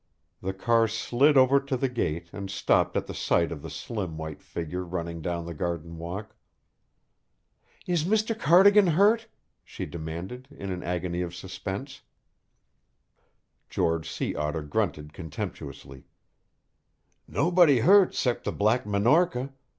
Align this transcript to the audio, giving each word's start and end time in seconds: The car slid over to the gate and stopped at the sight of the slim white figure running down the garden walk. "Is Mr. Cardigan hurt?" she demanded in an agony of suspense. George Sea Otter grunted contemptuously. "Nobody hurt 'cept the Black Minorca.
The 0.41 0.55
car 0.55 0.87
slid 0.87 1.37
over 1.37 1.59
to 1.59 1.77
the 1.77 1.87
gate 1.87 2.31
and 2.33 2.49
stopped 2.49 2.97
at 2.97 3.05
the 3.05 3.13
sight 3.13 3.51
of 3.51 3.61
the 3.61 3.69
slim 3.69 4.17
white 4.17 4.41
figure 4.41 4.83
running 4.83 5.21
down 5.21 5.45
the 5.45 5.53
garden 5.53 5.99
walk. 5.99 6.35
"Is 7.85 8.03
Mr. 8.03 8.35
Cardigan 8.35 8.87
hurt?" 8.87 9.27
she 9.63 9.85
demanded 9.85 10.47
in 10.49 10.71
an 10.71 10.81
agony 10.81 11.21
of 11.21 11.35
suspense. 11.35 12.01
George 13.69 14.09
Sea 14.09 14.33
Otter 14.33 14.63
grunted 14.63 15.13
contemptuously. 15.13 16.07
"Nobody 17.27 17.81
hurt 17.81 18.15
'cept 18.15 18.43
the 18.45 18.51
Black 18.51 18.87
Minorca. 18.87 19.53